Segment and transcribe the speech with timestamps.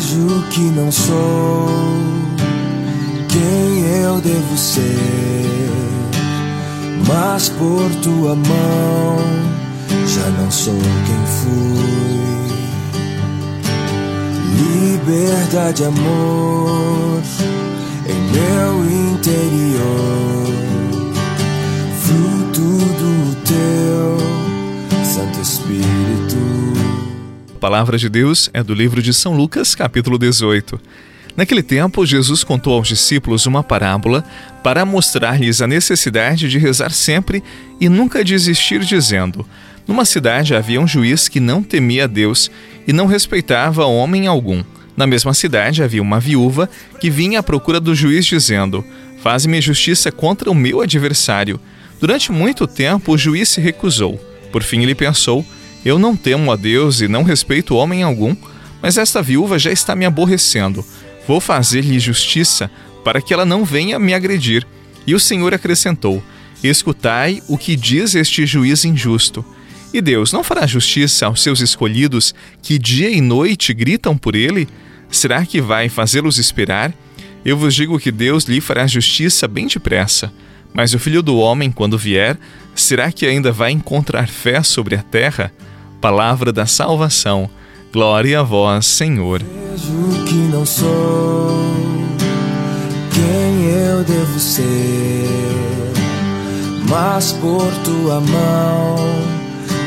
[0.00, 1.68] Vejo que não sou
[3.28, 5.70] quem eu devo ser,
[7.06, 9.18] mas por tua mão
[10.06, 11.84] já não sou quem fui.
[14.56, 17.20] Liberdade, amor
[18.08, 20.39] em meu interior,
[27.60, 30.80] palavra de Deus é do livro de São Lucas, capítulo 18.
[31.36, 34.24] Naquele tempo, Jesus contou aos discípulos uma parábola
[34.64, 37.44] para mostrar-lhes a necessidade de rezar sempre
[37.78, 39.46] e nunca desistir, dizendo:
[39.86, 42.50] Numa cidade havia um juiz que não temia Deus
[42.88, 44.64] e não respeitava homem algum.
[44.96, 48.82] Na mesma cidade havia uma viúva que vinha à procura do juiz, dizendo:
[49.22, 51.60] Faz-me justiça contra o meu adversário.
[52.00, 54.18] Durante muito tempo, o juiz se recusou.
[54.50, 55.44] Por fim, ele pensou:
[55.84, 58.36] eu não temo a Deus e não respeito homem algum,
[58.82, 60.84] mas esta viúva já está me aborrecendo.
[61.26, 62.70] Vou fazer-lhe justiça
[63.04, 64.66] para que ela não venha me agredir.
[65.06, 66.22] E o Senhor acrescentou:
[66.62, 69.44] Escutai o que diz este juiz injusto.
[69.92, 74.68] E Deus não fará justiça aos seus escolhidos que dia e noite gritam por ele?
[75.10, 76.94] Será que vai fazê-los esperar?
[77.44, 80.32] Eu vos digo que Deus lhe fará justiça bem depressa.
[80.72, 82.38] Mas o filho do homem, quando vier,
[82.74, 85.52] será que ainda vai encontrar fé sobre a terra?
[86.00, 87.50] Palavra da salvação.
[87.92, 89.42] Glória a vós, Senhor.
[89.42, 91.50] Vejo que não sou
[93.12, 95.28] quem eu devo ser,
[96.88, 98.96] mas por tua mão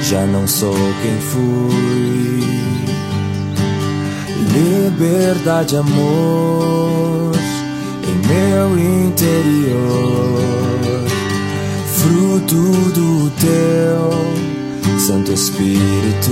[0.03, 2.44] já não sou quem fui.
[4.53, 7.31] Liberdade, amor
[8.08, 10.41] em meu interior,
[11.95, 12.56] fruto
[12.91, 14.22] do teu
[15.03, 16.31] Santo Espírito.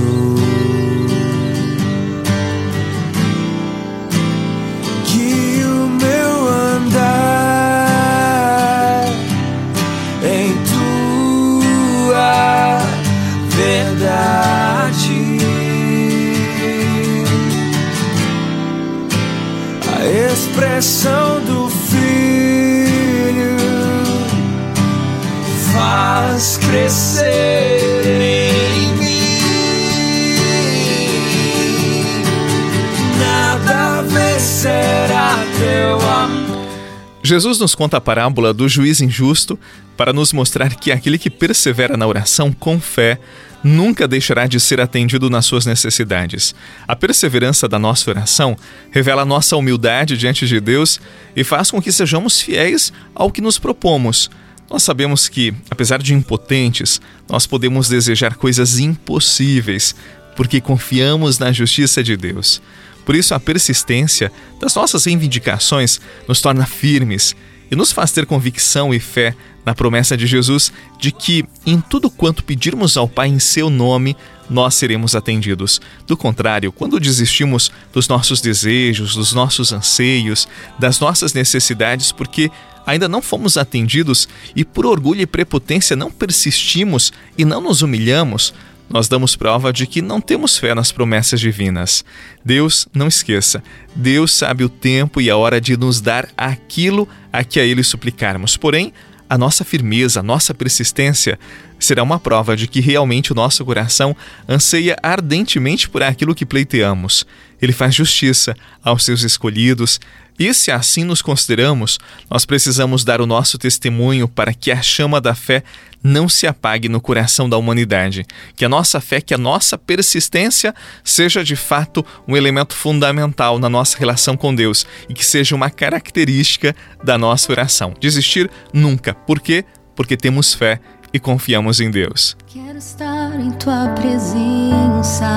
[37.23, 39.59] Jesus nos conta a parábola do juiz injusto
[39.95, 43.19] para nos mostrar que aquele que persevera na oração com fé
[43.63, 46.55] nunca deixará de ser atendido nas suas necessidades.
[46.87, 48.57] A perseverança da nossa oração
[48.89, 50.99] revela nossa humildade diante de Deus
[51.35, 54.29] e faz com que sejamos fiéis ao que nos propomos.
[54.69, 59.93] Nós sabemos que, apesar de impotentes, nós podemos desejar coisas impossíveis,
[60.35, 62.61] porque confiamos na justiça de Deus.
[63.05, 67.35] Por isso, a persistência das nossas reivindicações nos torna firmes
[67.69, 69.35] e nos faz ter convicção e fé
[69.65, 74.15] na promessa de Jesus de que, em tudo quanto pedirmos ao Pai em seu nome,
[74.49, 75.79] nós seremos atendidos.
[76.05, 80.47] Do contrário, quando desistimos dos nossos desejos, dos nossos anseios,
[80.77, 82.51] das nossas necessidades, porque
[82.85, 88.53] ainda não fomos atendidos e por orgulho e prepotência não persistimos e não nos humilhamos,
[88.91, 92.03] nós damos prova de que não temos fé nas promessas divinas.
[92.43, 93.63] Deus, não esqueça,
[93.95, 97.83] Deus sabe o tempo e a hora de nos dar aquilo a que a Ele
[97.83, 98.57] suplicarmos.
[98.57, 98.93] Porém,
[99.29, 101.39] a nossa firmeza, a nossa persistência
[101.79, 104.15] será uma prova de que realmente o nosso coração
[104.47, 107.25] anseia ardentemente por aquilo que pleiteamos.
[107.61, 109.99] Ele faz justiça aos seus escolhidos,
[110.39, 111.99] e se assim nos consideramos,
[112.29, 115.63] nós precisamos dar o nosso testemunho para que a chama da fé
[116.03, 118.25] não se apague no coração da humanidade.
[118.55, 120.73] Que a nossa fé, que a nossa persistência
[121.03, 125.69] seja de fato um elemento fundamental na nossa relação com Deus e que seja uma
[125.69, 127.93] característica da nossa oração.
[127.99, 129.13] Desistir nunca.
[129.13, 129.63] Por quê?
[129.95, 130.79] Porque temos fé
[131.13, 132.35] e confiamos em Deus.
[132.47, 135.27] Quero estar em tua presença.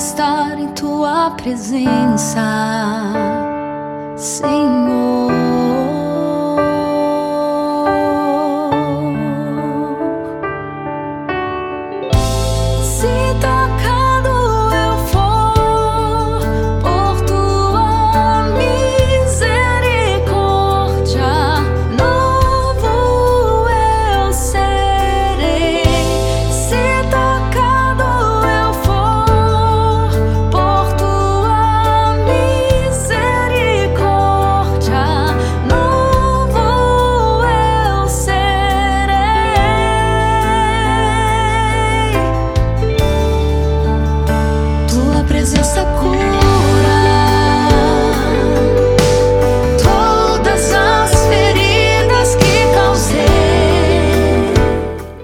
[0.00, 2.40] Estar em tua presença,
[4.16, 5.19] Senhor.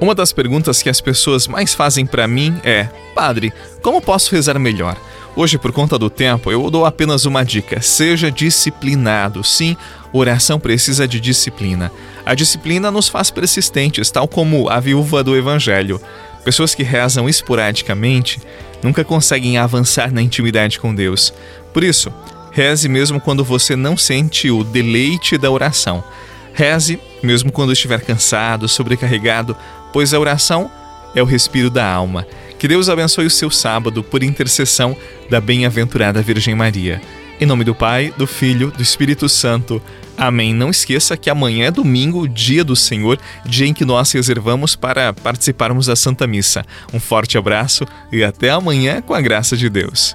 [0.07, 4.57] Uma das perguntas que as pessoas mais fazem para mim é: Padre, como posso rezar
[4.57, 4.97] melhor?
[5.35, 9.43] Hoje, por conta do tempo, eu dou apenas uma dica: seja disciplinado.
[9.43, 9.77] Sim,
[10.13, 11.91] oração precisa de disciplina.
[12.25, 16.01] A disciplina nos faz persistentes, tal como a viúva do Evangelho.
[16.45, 18.41] Pessoas que rezam esporadicamente
[18.85, 21.35] nunca conseguem avançar na intimidade com Deus.
[21.75, 22.15] Por isso,
[22.53, 26.05] reze mesmo quando você não sente o deleite da oração.
[26.55, 29.57] Reze mesmo quando estiver cansado, sobrecarregado,
[29.97, 30.71] pois a oração
[31.15, 32.27] é o respiro da alma.
[32.59, 34.95] Que Deus abençoe o seu sábado por intercessão
[35.31, 37.01] da bem-aventurada Virgem Maria.
[37.41, 39.81] Em nome do Pai, do Filho, do Espírito Santo.
[40.15, 40.53] Amém.
[40.53, 45.15] Não esqueça que amanhã é domingo, dia do Senhor, dia em que nós reservamos para
[45.15, 46.63] participarmos da Santa Missa.
[46.93, 50.15] Um forte abraço e até amanhã com a graça de Deus.